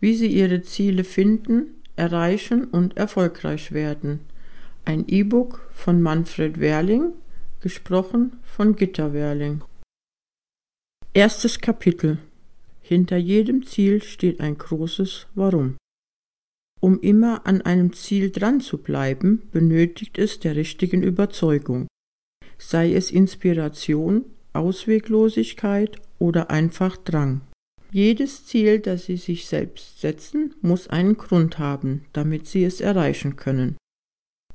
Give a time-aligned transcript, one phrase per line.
[0.00, 4.20] wie sie ihre Ziele finden, erreichen und erfolgreich werden.
[4.84, 7.12] Ein E-Book von Manfred Werling,
[7.60, 9.62] gesprochen von Gitta Werling.
[11.12, 12.18] Erstes Kapitel.
[12.80, 15.76] Hinter jedem Ziel steht ein großes Warum.
[16.80, 21.86] Um immer an einem Ziel dran zu bleiben, benötigt es der richtigen Überzeugung,
[22.56, 24.24] sei es Inspiration,
[24.54, 27.42] Ausweglosigkeit oder einfach Drang.
[27.92, 33.34] Jedes Ziel, das Sie sich selbst setzen, muss einen Grund haben, damit Sie es erreichen
[33.34, 33.76] können.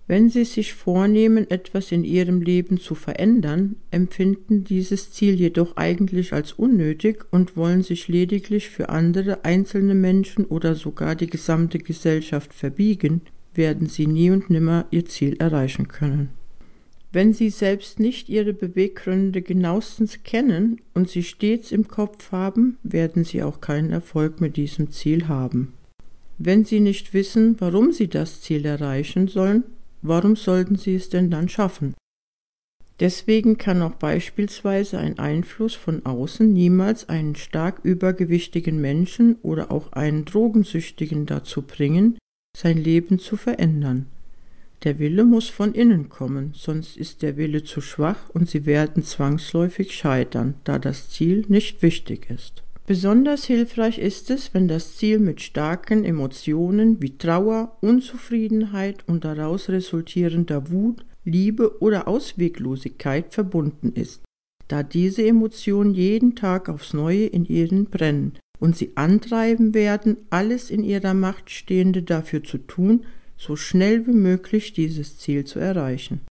[0.08, 6.32] Wenn Sie sich vornehmen, etwas in Ihrem Leben zu verändern, empfinden dieses Ziel jedoch eigentlich
[6.32, 12.54] als unnötig und wollen sich lediglich für andere einzelne Menschen oder sogar die gesamte Gesellschaft
[12.54, 13.22] verbiegen,
[13.56, 16.30] werden Sie nie und nimmer Ihr Ziel erreichen können.
[17.16, 23.24] Wenn Sie selbst nicht Ihre Beweggründe genauestens kennen und sie stets im Kopf haben, werden
[23.24, 25.72] Sie auch keinen Erfolg mit diesem Ziel haben.
[26.40, 29.64] Wenn Sie nicht wissen, warum Sie das Ziel erreichen sollen,
[30.02, 31.94] warum sollten Sie es denn dann schaffen?
[33.00, 39.94] Deswegen kann auch beispielsweise ein Einfluss von außen niemals einen stark übergewichtigen Menschen oder auch
[39.94, 42.18] einen Drogensüchtigen dazu bringen,
[42.58, 44.08] sein Leben zu verändern.
[44.86, 49.04] Der Wille muss von innen kommen, sonst ist der Wille zu schwach und sie werden
[49.04, 52.62] zwangsläufig scheitern, da das Ziel nicht wichtig ist.
[52.86, 59.70] Besonders hilfreich ist es, wenn das Ziel mit starken Emotionen wie Trauer, Unzufriedenheit und daraus
[59.70, 64.22] resultierender Wut, Liebe oder Ausweglosigkeit verbunden ist,
[64.68, 70.70] da diese Emotionen jeden Tag aufs neue in ihnen brennen und sie antreiben werden, alles
[70.70, 73.04] in ihrer Macht Stehende dafür zu tun,
[73.38, 76.22] so schnell wie möglich dieses Ziel zu erreichen.